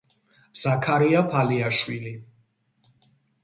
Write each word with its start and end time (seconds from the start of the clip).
ზაქარია 0.61 1.21
ფალიაშვილი 1.35 2.17